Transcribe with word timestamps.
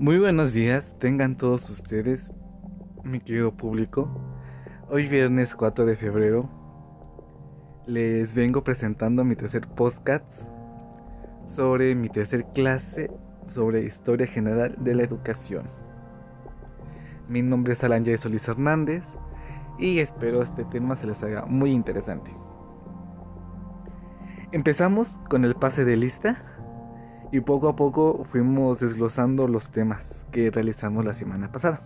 Muy 0.00 0.18
buenos 0.18 0.54
días, 0.54 0.96
tengan 0.98 1.36
todos 1.36 1.68
ustedes, 1.68 2.32
mi 3.04 3.20
querido 3.20 3.52
público. 3.52 4.08
Hoy 4.88 5.06
viernes 5.08 5.54
4 5.54 5.84
de 5.84 5.94
febrero 5.94 6.48
les 7.86 8.32
vengo 8.32 8.64
presentando 8.64 9.24
mi 9.24 9.36
tercer 9.36 9.68
podcast 9.68 10.40
sobre 11.44 11.94
mi 11.94 12.08
tercer 12.08 12.46
clase 12.54 13.10
sobre 13.46 13.84
historia 13.84 14.26
general 14.26 14.74
de 14.78 14.94
la 14.94 15.02
educación. 15.02 15.68
Mi 17.28 17.42
nombre 17.42 17.74
es 17.74 17.84
Alan 17.84 18.06
Solís 18.16 18.48
Hernández 18.48 19.04
y 19.78 19.98
espero 19.98 20.40
este 20.40 20.64
tema 20.64 20.96
se 20.96 21.08
les 21.08 21.22
haga 21.22 21.44
muy 21.44 21.72
interesante. 21.72 22.30
Empezamos 24.50 25.18
con 25.28 25.44
el 25.44 25.56
pase 25.56 25.84
de 25.84 25.98
lista 25.98 26.49
y 27.32 27.40
poco 27.40 27.68
a 27.68 27.76
poco 27.76 28.26
fuimos 28.30 28.80
desglosando 28.80 29.46
los 29.46 29.70
temas 29.70 30.26
que 30.32 30.50
realizamos 30.50 31.04
la 31.04 31.14
semana 31.14 31.52
pasada. 31.52 31.82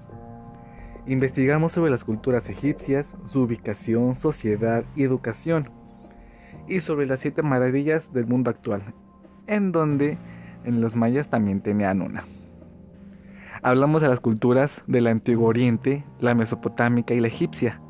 Investigamos 1.07 1.73
sobre 1.73 1.91
las 1.91 2.05
culturas 2.05 2.48
egipcias, 2.48 3.16
su 3.27 3.43
ubicación, 3.43 4.15
sociedad 4.15 4.85
y 4.97 5.02
educación, 5.02 5.69
y 6.66 6.80
sobre 6.80 7.07
las 7.07 7.21
siete 7.21 7.43
maravillas 7.43 8.12
del 8.12 8.27
mundo 8.27 8.51
actual, 8.51 8.95
en 9.47 9.71
donde 9.71 10.16
en 10.65 10.80
los 10.80 10.97
mayas 10.97 11.29
también 11.29 11.61
tenían 11.61 12.01
una. 12.01 12.24
Hablamos 13.63 14.02
de 14.02 14.09
las 14.09 14.21
culturas 14.21 14.83
del 14.87 15.07
Antiguo 15.07 15.49
Oriente, 15.49 16.05
la 16.21 16.35
mesopotámica 16.35 17.15
y 17.15 17.21
la 17.21 17.29
egipcia, 17.29 17.80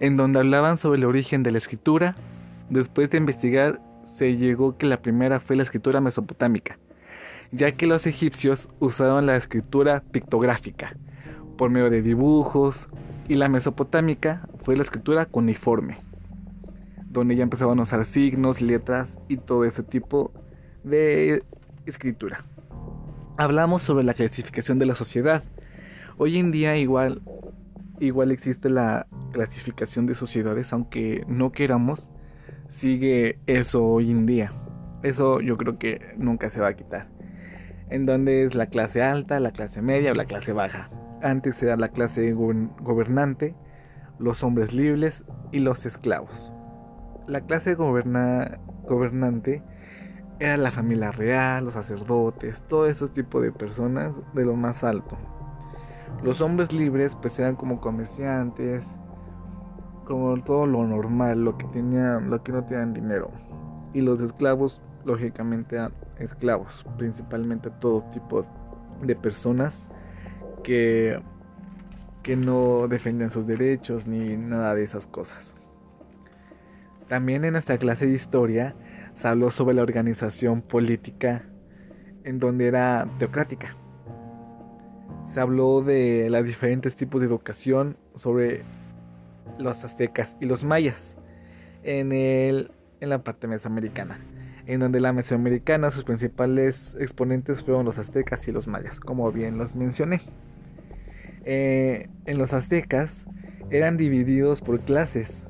en 0.00 0.16
donde 0.16 0.40
hablaban 0.40 0.78
sobre 0.78 0.98
el 0.98 1.04
origen 1.04 1.42
de 1.42 1.52
la 1.52 1.58
escritura. 1.58 2.16
Después 2.70 3.10
de 3.10 3.18
investigar, 3.18 3.80
se 4.04 4.36
llegó 4.36 4.76
que 4.76 4.86
la 4.86 5.00
primera 5.00 5.40
fue 5.40 5.56
la 5.56 5.62
escritura 5.62 6.00
mesopotámica, 6.00 6.78
ya 7.52 7.72
que 7.72 7.86
los 7.86 8.06
egipcios 8.06 8.68
usaron 8.80 9.26
la 9.26 9.36
escritura 9.36 10.02
pictográfica 10.10 10.96
por 11.58 11.70
medio 11.70 11.90
de 11.90 12.00
dibujos 12.00 12.88
y 13.28 13.34
la 13.34 13.48
mesopotámica 13.48 14.48
fue 14.64 14.74
la 14.74 14.82
escritura 14.82 15.26
cuneiforme, 15.26 15.98
donde 17.10 17.36
ya 17.36 17.42
empezaban 17.42 17.78
a 17.78 17.82
usar 17.82 18.06
signos, 18.06 18.62
letras 18.62 19.18
y 19.28 19.36
todo 19.36 19.64
ese 19.66 19.82
tipo 19.82 20.32
de 20.82 21.44
escritura. 21.84 22.44
Hablamos 23.36 23.82
sobre 23.82 24.04
la 24.04 24.14
clasificación 24.14 24.78
de 24.78 24.86
la 24.86 24.94
sociedad. 24.94 25.44
Hoy 26.16 26.38
en 26.38 26.52
día 26.52 26.76
igual 26.78 27.22
igual 28.00 28.32
existe 28.32 28.68
la 28.68 29.06
clasificación 29.32 30.06
de 30.06 30.14
sociedades, 30.14 30.72
aunque 30.72 31.24
no 31.28 31.52
queramos, 31.52 32.10
sigue 32.68 33.38
eso 33.46 33.84
hoy 33.84 34.10
en 34.10 34.26
día. 34.26 34.52
Eso 35.02 35.40
yo 35.40 35.56
creo 35.56 35.78
que 35.78 36.14
nunca 36.16 36.48
se 36.48 36.60
va 36.60 36.68
a 36.68 36.74
quitar 36.74 37.11
en 37.92 38.06
donde 38.06 38.44
es 38.44 38.54
la 38.54 38.68
clase 38.68 39.02
alta, 39.02 39.38
la 39.38 39.50
clase 39.50 39.82
media 39.82 40.12
o 40.12 40.14
la 40.14 40.24
clase 40.24 40.52
baja. 40.54 40.88
Antes 41.22 41.62
era 41.62 41.76
la 41.76 41.88
clase 41.88 42.32
gobernante, 42.32 43.54
los 44.18 44.42
hombres 44.42 44.72
libres 44.72 45.24
y 45.52 45.60
los 45.60 45.84
esclavos. 45.84 46.54
La 47.26 47.42
clase 47.42 47.74
gobernante 47.74 49.62
era 50.40 50.56
la 50.56 50.70
familia 50.70 51.12
real, 51.12 51.66
los 51.66 51.74
sacerdotes, 51.74 52.62
todo 52.66 52.86
ese 52.86 53.08
tipo 53.08 53.42
de 53.42 53.52
personas 53.52 54.14
de 54.32 54.44
lo 54.46 54.56
más 54.56 54.82
alto. 54.84 55.18
Los 56.22 56.40
hombres 56.40 56.72
libres 56.72 57.14
pues 57.14 57.38
eran 57.38 57.56
como 57.56 57.78
comerciantes, 57.82 58.86
como 60.06 60.42
todo 60.42 60.64
lo 60.64 60.86
normal, 60.86 61.44
lo 61.44 61.58
que 61.58 61.66
lo 61.66 62.42
que 62.42 62.52
no 62.52 62.64
tenían 62.64 62.94
dinero. 62.94 63.30
Y 63.92 64.00
los 64.00 64.22
esclavos 64.22 64.80
lógicamente 65.04 65.78
a 65.78 65.90
esclavos, 66.22 66.84
principalmente 66.96 67.70
todo 67.70 68.02
tipo 68.12 68.44
de 69.02 69.16
personas 69.16 69.82
que, 70.62 71.20
que 72.22 72.36
no 72.36 72.88
defienden 72.88 73.30
sus 73.30 73.46
derechos 73.46 74.06
ni 74.06 74.36
nada 74.36 74.74
de 74.74 74.84
esas 74.84 75.06
cosas. 75.06 75.54
También 77.08 77.44
en 77.44 77.52
nuestra 77.52 77.78
clase 77.78 78.06
de 78.06 78.14
historia 78.14 78.74
se 79.14 79.28
habló 79.28 79.50
sobre 79.50 79.74
la 79.74 79.82
organización 79.82 80.62
política 80.62 81.42
en 82.24 82.38
donde 82.38 82.68
era 82.68 83.06
teocrática. 83.18 83.76
Se 85.24 85.40
habló 85.40 85.82
de 85.82 86.28
los 86.30 86.44
diferentes 86.44 86.96
tipos 86.96 87.20
de 87.20 87.26
educación 87.26 87.96
sobre 88.14 88.62
los 89.58 89.84
aztecas 89.84 90.36
y 90.40 90.46
los 90.46 90.64
mayas 90.64 91.16
en, 91.82 92.12
el, 92.12 92.70
en 93.00 93.08
la 93.10 93.22
parte 93.22 93.46
mesoamericana 93.46 94.18
en 94.66 94.80
donde 94.80 95.00
la 95.00 95.12
Mesoamericana 95.12 95.90
sus 95.90 96.04
principales 96.04 96.96
exponentes 97.00 97.62
fueron 97.62 97.84
los 97.84 97.98
aztecas 97.98 98.46
y 98.48 98.52
los 98.52 98.66
mayas, 98.66 99.00
como 99.00 99.30
bien 99.32 99.58
los 99.58 99.74
mencioné. 99.74 100.22
Eh, 101.44 102.08
en 102.26 102.38
los 102.38 102.52
aztecas 102.52 103.24
eran 103.70 103.96
divididos 103.96 104.60
por 104.60 104.80
clases. 104.80 105.44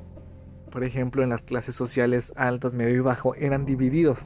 Por 0.70 0.84
ejemplo, 0.84 1.22
en 1.22 1.28
las 1.28 1.42
clases 1.42 1.74
sociales 1.74 2.32
altas, 2.36 2.72
medio 2.72 2.96
y 2.96 3.00
bajo 3.00 3.34
eran 3.34 3.66
divididos. 3.66 4.18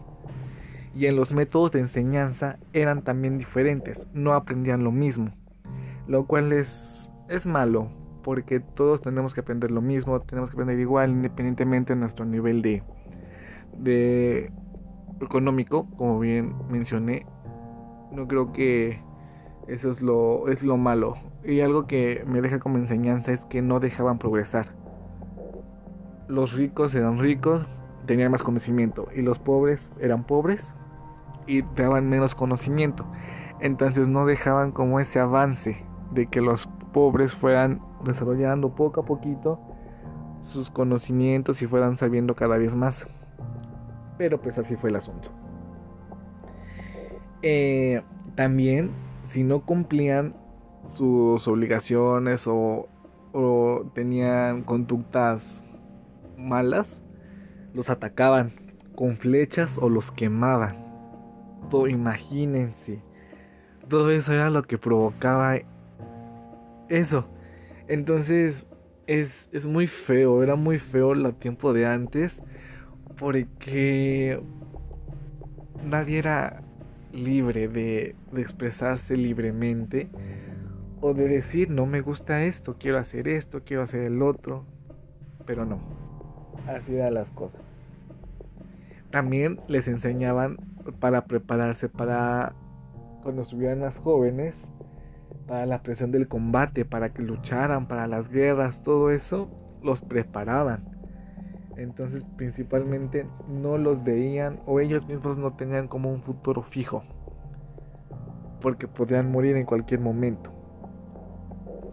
Y 0.94 1.06
en 1.06 1.16
los 1.16 1.32
métodos 1.32 1.72
de 1.72 1.80
enseñanza 1.80 2.58
eran 2.72 3.02
también 3.02 3.36
diferentes, 3.36 4.06
no 4.14 4.32
aprendían 4.34 4.84
lo 4.84 4.92
mismo. 4.92 5.32
Lo 6.06 6.26
cual 6.26 6.52
es, 6.52 7.10
es 7.28 7.46
malo, 7.46 7.90
porque 8.22 8.60
todos 8.60 9.02
tenemos 9.02 9.34
que 9.34 9.40
aprender 9.40 9.70
lo 9.70 9.82
mismo, 9.82 10.20
tenemos 10.20 10.50
que 10.50 10.54
aprender 10.54 10.78
igual, 10.78 11.10
independientemente 11.10 11.94
de 11.94 12.00
nuestro 12.00 12.24
nivel 12.24 12.62
de, 12.62 12.82
de 13.78 14.50
económico, 15.20 15.86
como 15.96 16.18
bien 16.18 16.54
mencioné, 16.70 17.26
no 18.12 18.26
creo 18.26 18.52
que 18.52 19.00
eso 19.68 19.90
es 19.90 20.00
lo, 20.00 20.48
es 20.48 20.62
lo 20.62 20.76
malo. 20.76 21.14
Y 21.44 21.60
algo 21.60 21.86
que 21.86 22.24
me 22.26 22.40
deja 22.40 22.58
como 22.58 22.78
enseñanza 22.78 23.32
es 23.32 23.44
que 23.44 23.62
no 23.62 23.80
dejaban 23.80 24.18
progresar. 24.18 24.74
Los 26.28 26.52
ricos 26.52 26.94
eran 26.94 27.18
ricos, 27.18 27.66
tenían 28.06 28.32
más 28.32 28.42
conocimiento, 28.42 29.08
y 29.14 29.22
los 29.22 29.38
pobres 29.38 29.90
eran 30.00 30.24
pobres 30.24 30.74
y 31.46 31.62
daban 31.62 32.08
menos 32.08 32.34
conocimiento. 32.34 33.06
Entonces 33.60 34.08
no 34.08 34.26
dejaban 34.26 34.72
como 34.72 35.00
ese 35.00 35.20
avance 35.20 35.84
de 36.12 36.26
que 36.26 36.40
los 36.40 36.68
pobres 36.92 37.34
fueran 37.34 37.80
desarrollando 38.04 38.74
poco 38.74 39.00
a 39.00 39.04
poquito 39.04 39.60
sus 40.40 40.70
conocimientos 40.70 41.62
y 41.62 41.66
fueran 41.66 41.96
sabiendo 41.96 42.34
cada 42.34 42.56
vez 42.56 42.74
más. 42.74 43.06
Pero 44.18 44.40
pues 44.40 44.58
así 44.58 44.76
fue 44.76 44.90
el 44.90 44.96
asunto. 44.96 45.30
Eh, 47.42 48.02
también, 48.34 48.90
si 49.24 49.44
no 49.44 49.60
cumplían 49.60 50.34
sus 50.86 51.46
obligaciones 51.48 52.46
o, 52.46 52.88
tenían 53.94 54.62
conductas 54.62 55.62
malas, 56.38 57.02
los 57.74 57.90
atacaban 57.90 58.52
con 58.94 59.18
flechas 59.18 59.78
o 59.78 59.90
los 59.90 60.10
quemaban. 60.10 60.86
Imagínense. 61.88 63.02
Todo 63.88 64.10
eso 64.10 64.32
era 64.32 64.48
lo 64.48 64.62
que 64.62 64.78
provocaba 64.78 65.58
eso. 66.88 67.26
Entonces 67.88 68.66
es, 69.06 69.48
es 69.52 69.66
muy 69.66 69.86
feo, 69.86 70.42
era 70.42 70.56
muy 70.56 70.78
feo 70.78 71.12
el 71.12 71.34
tiempo 71.34 71.72
de 71.74 71.86
antes 71.86 72.40
porque 73.18 74.40
nadie 75.84 76.18
era 76.18 76.62
libre 77.12 77.68
de, 77.68 78.14
expresarse 78.36 79.16
libremente 79.16 80.08
o 81.00 81.14
de 81.14 81.28
decir 81.28 81.70
no 81.70 81.86
me 81.86 82.00
gusta 82.00 82.42
esto, 82.42 82.76
quiero 82.78 82.98
hacer 82.98 83.28
esto, 83.28 83.62
quiero 83.64 83.82
hacer 83.82 84.02
el 84.02 84.22
otro, 84.22 84.64
pero 85.46 85.64
no, 85.64 85.80
así 86.66 86.96
eran 86.96 87.14
las 87.14 87.28
cosas. 87.30 87.60
También 89.10 89.60
les 89.68 89.88
enseñaban 89.88 90.58
para 91.00 91.24
prepararse 91.24 91.88
para 91.88 92.54
cuando 93.22 93.42
estuvieran 93.42 93.80
más 93.80 93.96
jóvenes, 93.96 94.54
para 95.46 95.64
la 95.64 95.82
presión 95.82 96.12
del 96.12 96.28
combate, 96.28 96.84
para 96.84 97.12
que 97.12 97.22
lucharan, 97.22 97.88
para 97.88 98.06
las 98.06 98.28
guerras, 98.28 98.82
todo 98.82 99.10
eso, 99.10 99.48
los 99.82 100.00
preparaban 100.02 100.95
entonces 101.76 102.24
principalmente 102.36 103.26
no 103.48 103.76
los 103.76 104.02
veían 104.02 104.60
o 104.66 104.80
ellos 104.80 105.06
mismos 105.06 105.36
no 105.36 105.52
tenían 105.54 105.88
como 105.88 106.10
un 106.10 106.22
futuro 106.22 106.62
fijo. 106.62 107.04
Porque 108.60 108.88
podían 108.88 109.30
morir 109.30 109.56
en 109.56 109.66
cualquier 109.66 110.00
momento. 110.00 110.50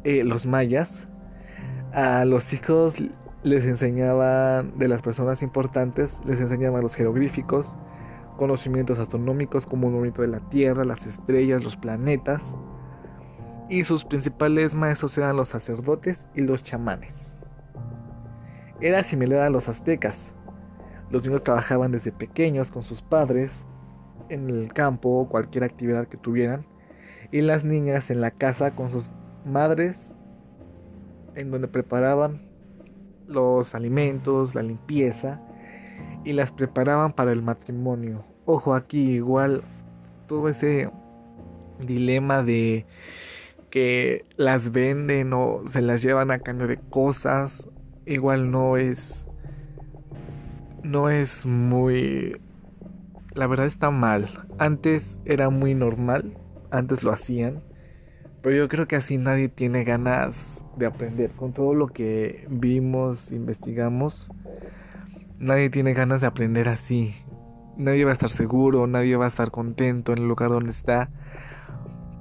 Eh, 0.03 0.23
los 0.23 0.45
mayas 0.45 1.07
a 1.91 2.25
los 2.25 2.53
hijos 2.53 2.95
les 3.43 3.65
enseñaban 3.65 4.77
de 4.77 4.87
las 4.87 5.01
personas 5.01 5.43
importantes, 5.43 6.19
les 6.25 6.39
enseñaban 6.39 6.81
los 6.81 6.95
jeroglíficos, 6.95 7.75
conocimientos 8.37 8.99
astronómicos 8.99 9.65
como 9.65 9.87
el 9.87 9.93
movimiento 9.93 10.21
de 10.21 10.29
la 10.29 10.39
Tierra, 10.49 10.85
las 10.85 11.05
estrellas, 11.05 11.63
los 11.63 11.75
planetas. 11.75 12.55
Y 13.69 13.83
sus 13.83 14.05
principales 14.05 14.75
maestros 14.75 15.17
eran 15.17 15.35
los 15.35 15.49
sacerdotes 15.49 16.29
y 16.35 16.41
los 16.41 16.63
chamanes 16.63 17.32
era 18.83 19.01
similar 19.05 19.39
a 19.39 19.49
los 19.49 19.69
aztecas. 19.69 20.33
Los 21.09 21.25
niños 21.25 21.41
trabajaban 21.41 21.93
desde 21.93 22.11
pequeños 22.11 22.69
con 22.69 22.83
sus 22.83 23.01
padres 23.01 23.63
en 24.27 24.49
el 24.49 24.73
campo 24.73 25.09
o 25.09 25.29
cualquier 25.29 25.63
actividad 25.63 26.07
que 26.07 26.17
tuvieran 26.17 26.65
y 27.31 27.39
las 27.39 27.63
niñas 27.63 28.11
en 28.11 28.19
la 28.19 28.31
casa 28.31 28.75
con 28.75 28.89
sus 28.89 29.09
madres 29.45 29.95
en 31.35 31.49
donde 31.49 31.69
preparaban 31.69 32.41
los 33.25 33.73
alimentos, 33.73 34.53
la 34.53 34.63
limpieza 34.63 35.39
y 36.25 36.33
las 36.33 36.51
preparaban 36.51 37.13
para 37.13 37.31
el 37.31 37.41
matrimonio. 37.41 38.25
Ojo 38.45 38.75
aquí 38.75 39.11
igual 39.11 39.63
todo 40.27 40.49
ese 40.49 40.89
dilema 41.79 42.43
de 42.43 42.85
que 43.69 44.25
las 44.35 44.73
venden 44.73 45.31
o 45.31 45.61
se 45.67 45.81
las 45.81 46.01
llevan 46.01 46.31
a 46.31 46.39
cambio 46.39 46.67
de 46.67 46.77
cosas 46.89 47.69
igual 48.05 48.51
no 48.51 48.77
es 48.77 49.25
no 50.83 51.09
es 51.09 51.45
muy 51.45 52.35
la 53.33 53.47
verdad 53.47 53.65
está 53.65 53.89
mal. 53.89 54.47
Antes 54.59 55.19
era 55.25 55.49
muy 55.49 55.73
normal, 55.73 56.37
antes 56.71 57.03
lo 57.03 57.11
hacían, 57.11 57.63
pero 58.41 58.55
yo 58.55 58.67
creo 58.67 58.87
que 58.87 58.95
así 58.95 59.17
nadie 59.17 59.49
tiene 59.49 59.83
ganas 59.83 60.63
de 60.77 60.85
aprender. 60.85 61.31
Con 61.31 61.53
todo 61.53 61.73
lo 61.73 61.87
que 61.87 62.45
vimos, 62.49 63.31
investigamos, 63.31 64.27
nadie 65.39 65.69
tiene 65.69 65.93
ganas 65.93 66.21
de 66.21 66.27
aprender 66.27 66.69
así. 66.69 67.15
Nadie 67.77 68.05
va 68.05 68.11
a 68.11 68.13
estar 68.13 68.29
seguro, 68.29 68.85
nadie 68.85 69.15
va 69.15 69.25
a 69.25 69.29
estar 69.29 69.49
contento 69.49 70.13
en 70.13 70.19
el 70.19 70.27
lugar 70.27 70.49
donde 70.49 70.69
está, 70.69 71.09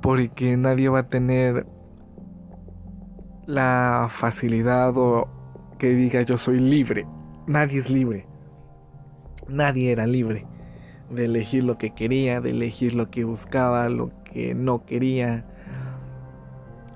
porque 0.01 0.57
nadie 0.57 0.89
va 0.89 1.01
a 1.01 1.09
tener 1.09 1.67
la 3.47 4.09
facilidad 4.11 4.97
o 4.97 5.42
que 5.83 5.97
diga 5.97 6.23
yo 6.23 6.39
soy 6.39 6.61
libre. 6.61 7.05
Nadie 7.49 7.79
es 7.81 7.91
libre. 7.91 8.25
Nadie 9.49 9.91
era 9.91 10.07
libre 10.07 10.47
de 11.11 11.25
elegir 11.25 11.65
lo 11.65 11.77
que 11.77 11.91
quería, 11.91 12.41
de 12.41 12.51
elegir 12.51 12.95
lo 12.95 13.11
que 13.11 13.25
buscaba, 13.25 13.89
lo 13.89 14.13
que 14.23 14.55
no 14.55 14.87
quería. 14.87 15.45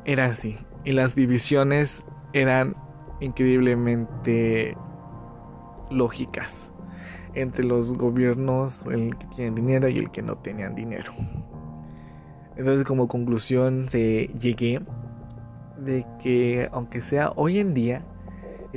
Era 0.05 0.27
así. 0.27 0.57
Y 0.85 0.93
las 0.93 1.17
divisiones 1.17 2.05
eran 2.33 2.77
increíblemente 3.21 4.77
lógicas 5.91 6.71
entre 7.35 7.65
los 7.65 7.93
gobiernos, 7.93 8.87
el 8.87 9.19
que 9.19 9.27
tiene 9.35 9.57
dinero 9.57 9.89
y 9.89 9.99
el 9.99 10.13
que 10.13 10.23
no 10.23 10.37
tenían 10.37 10.77
dinero. 10.77 11.13
Entonces 12.57 12.87
como 12.87 13.09
conclusión 13.09 13.89
se 13.89 14.31
llegué 14.39 14.81
de 15.77 16.07
que 16.23 16.69
aunque 16.71 17.03
sea 17.03 17.33
hoy 17.35 17.59
en 17.59 17.75
día 17.75 18.05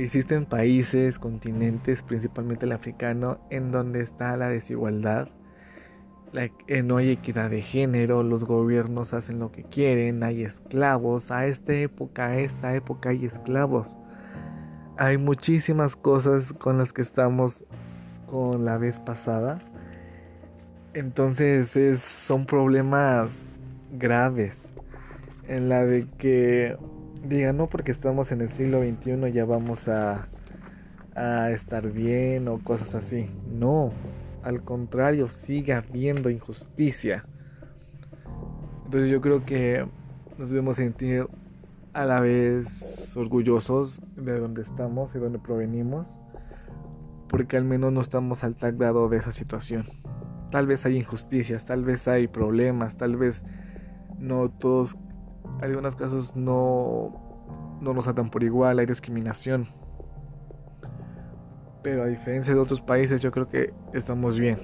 Existen 0.02 0.46
países, 0.46 1.18
continentes, 1.18 2.02
principalmente 2.02 2.64
el 2.64 2.72
africano, 2.72 3.38
en 3.50 3.70
donde 3.70 4.00
está 4.00 4.34
la 4.38 4.48
desigualdad, 4.48 5.28
eh, 6.32 6.82
no 6.82 6.96
hay 6.96 7.10
equidad 7.10 7.50
de 7.50 7.60
género, 7.60 8.22
los 8.22 8.44
gobiernos 8.44 9.12
hacen 9.12 9.38
lo 9.38 9.52
que 9.52 9.62
quieren, 9.64 10.22
hay 10.22 10.42
esclavos, 10.42 11.30
a 11.30 11.44
esta 11.46 11.74
época, 11.74 12.28
a 12.28 12.38
esta 12.38 12.74
época 12.74 13.10
hay 13.10 13.26
esclavos. 13.26 13.98
Hay 14.96 15.18
muchísimas 15.18 15.96
cosas 15.96 16.54
con 16.54 16.78
las 16.78 16.94
que 16.94 17.02
estamos 17.02 17.66
con 18.26 18.64
la 18.64 18.78
vez 18.78 19.00
pasada. 19.00 19.58
Entonces 20.94 22.00
son 22.00 22.46
problemas 22.46 23.50
graves 23.92 24.66
en 25.46 25.68
la 25.68 25.84
de 25.84 26.06
que 26.16 26.78
diga, 27.24 27.52
no 27.52 27.68
porque 27.68 27.92
estamos 27.92 28.32
en 28.32 28.40
el 28.40 28.48
siglo 28.48 28.82
XXI 28.82 29.32
ya 29.32 29.44
vamos 29.44 29.88
a, 29.88 30.28
a 31.14 31.50
estar 31.50 31.90
bien 31.90 32.48
o 32.48 32.58
cosas 32.58 32.94
así. 32.94 33.28
No, 33.50 33.92
al 34.42 34.62
contrario, 34.62 35.28
sigue 35.28 35.74
habiendo 35.74 36.30
injusticia. 36.30 37.24
Entonces 38.84 39.10
yo 39.10 39.20
creo 39.20 39.44
que 39.44 39.86
nos 40.38 40.50
debemos 40.50 40.76
sentir 40.76 41.26
a 41.92 42.04
la 42.04 42.20
vez 42.20 43.16
orgullosos 43.16 44.00
de 44.16 44.38
donde 44.38 44.62
estamos 44.62 45.14
y 45.14 45.18
donde 45.18 45.38
provenimos, 45.38 46.06
porque 47.28 47.56
al 47.56 47.64
menos 47.64 47.92
no 47.92 48.00
estamos 48.00 48.44
al 48.44 48.54
tal 48.54 48.76
grado 48.76 49.08
de 49.08 49.18
esa 49.18 49.32
situación. 49.32 49.84
Tal 50.50 50.66
vez 50.66 50.84
hay 50.86 50.96
injusticias, 50.96 51.66
tal 51.66 51.84
vez 51.84 52.08
hay 52.08 52.26
problemas, 52.26 52.96
tal 52.96 53.16
vez 53.16 53.44
no 54.18 54.50
todos 54.50 54.96
algunos 55.62 55.96
casos 55.96 56.34
no, 56.36 57.12
no 57.80 57.94
nos 57.94 58.08
atan 58.08 58.30
por 58.30 58.42
igual, 58.42 58.78
hay 58.78 58.86
discriminación. 58.86 59.68
Pero 61.82 62.02
a 62.02 62.06
diferencia 62.06 62.54
de 62.54 62.60
otros 62.60 62.80
países, 62.80 63.20
yo 63.20 63.30
creo 63.30 63.48
que 63.48 63.72
estamos 63.94 64.38
bien. 64.38 64.58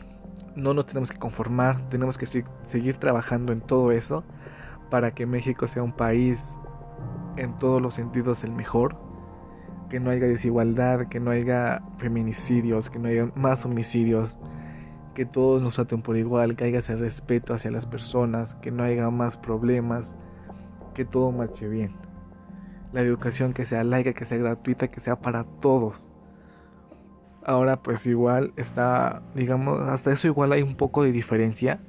No 0.54 0.74
nos 0.74 0.86
tenemos 0.86 1.10
que 1.10 1.18
conformar, 1.18 1.88
tenemos 1.88 2.18
que 2.18 2.26
seguir 2.66 2.96
trabajando 2.96 3.52
en 3.52 3.60
todo 3.60 3.92
eso 3.92 4.24
para 4.90 5.12
que 5.12 5.26
México 5.26 5.66
sea 5.66 5.82
un 5.82 5.92
país 5.92 6.58
en 7.36 7.58
todos 7.58 7.80
los 7.80 7.94
sentidos 7.94 8.44
el 8.44 8.52
mejor. 8.52 8.96
Que 9.90 10.00
no 10.00 10.10
haya 10.10 10.26
desigualdad, 10.26 11.08
que 11.08 11.20
no 11.20 11.30
haya 11.30 11.82
feminicidios, 11.98 12.90
que 12.90 12.98
no 12.98 13.08
haya 13.08 13.30
más 13.34 13.64
homicidios, 13.64 14.36
que 15.14 15.24
todos 15.24 15.62
nos 15.62 15.78
aten 15.78 16.02
por 16.02 16.16
igual, 16.16 16.56
que 16.56 16.64
haya 16.64 16.80
ese 16.80 16.96
respeto 16.96 17.54
hacia 17.54 17.70
las 17.70 17.86
personas, 17.86 18.56
que 18.56 18.70
no 18.70 18.82
haya 18.82 19.08
más 19.10 19.36
problemas, 19.36 20.16
que 20.96 21.04
todo 21.04 21.30
marche 21.30 21.68
bien. 21.68 21.92
La 22.94 23.02
educación 23.02 23.52
que 23.52 23.66
sea 23.66 23.84
laica, 23.84 24.14
que 24.14 24.24
sea 24.24 24.38
gratuita, 24.38 24.88
que 24.88 24.98
sea 24.98 25.16
para 25.16 25.44
todos. 25.60 26.10
Ahora 27.44 27.82
pues 27.82 28.06
igual 28.06 28.54
está, 28.56 29.22
digamos, 29.34 29.86
hasta 29.88 30.10
eso 30.10 30.26
igual 30.26 30.52
hay 30.52 30.62
un 30.62 30.74
poco 30.74 31.04
de 31.04 31.12
diferencia, 31.12 31.80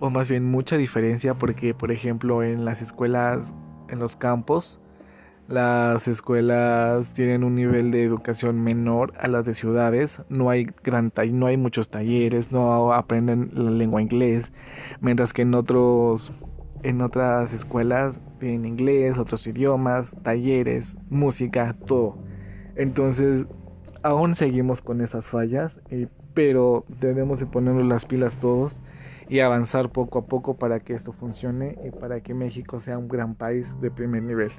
o 0.00 0.10
más 0.10 0.28
bien 0.28 0.44
mucha 0.44 0.76
diferencia, 0.76 1.34
porque 1.34 1.72
por 1.72 1.92
ejemplo 1.92 2.42
en 2.42 2.64
las 2.64 2.82
escuelas, 2.82 3.54
en 3.88 4.00
los 4.00 4.16
campos, 4.16 4.80
las 5.46 6.08
escuelas 6.08 7.12
tienen 7.12 7.44
un 7.44 7.54
nivel 7.54 7.92
de 7.92 8.02
educación 8.02 8.60
menor 8.64 9.14
a 9.20 9.28
las 9.28 9.46
de 9.46 9.54
ciudades, 9.54 10.20
no 10.28 10.50
hay 10.50 10.66
gran 10.82 11.12
no 11.30 11.46
hay 11.46 11.56
muchos 11.56 11.88
talleres, 11.88 12.50
no 12.50 12.92
aprenden 12.92 13.50
la 13.54 13.70
lengua 13.70 14.02
inglés, 14.02 14.52
mientras 15.00 15.32
que 15.32 15.42
en 15.42 15.54
otros 15.54 16.32
en 16.86 17.02
otras 17.02 17.52
escuelas 17.52 18.20
tienen 18.38 18.64
inglés, 18.64 19.18
otros 19.18 19.44
idiomas, 19.48 20.16
talleres, 20.22 20.96
música, 21.10 21.74
todo. 21.84 22.18
Entonces, 22.76 23.44
aún 24.04 24.36
seguimos 24.36 24.82
con 24.82 25.00
esas 25.00 25.28
fallas, 25.28 25.76
pero 26.32 26.84
debemos 27.00 27.40
de 27.40 27.46
ponernos 27.46 27.86
las 27.86 28.06
pilas 28.06 28.36
todos 28.36 28.80
y 29.28 29.40
avanzar 29.40 29.90
poco 29.90 30.20
a 30.20 30.26
poco 30.26 30.58
para 30.58 30.78
que 30.78 30.94
esto 30.94 31.12
funcione 31.12 31.76
y 31.84 31.90
para 31.90 32.20
que 32.20 32.34
México 32.34 32.78
sea 32.78 32.98
un 32.98 33.08
gran 33.08 33.34
país 33.34 33.68
de 33.80 33.90
primer 33.90 34.22
nivel. 34.22 34.52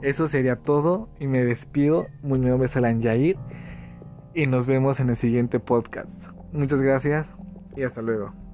Eso 0.00 0.26
sería 0.26 0.56
todo 0.56 1.10
y 1.18 1.26
me 1.26 1.44
despido. 1.44 2.06
Mi 2.22 2.38
nombre 2.38 2.64
es 2.64 2.76
Alan 2.76 3.02
Yair 3.02 3.36
y 4.32 4.46
nos 4.46 4.66
vemos 4.66 5.00
en 5.00 5.10
el 5.10 5.16
siguiente 5.16 5.60
podcast. 5.60 6.08
Muchas 6.50 6.80
gracias 6.80 7.28
y 7.76 7.82
hasta 7.82 8.00
luego. 8.00 8.49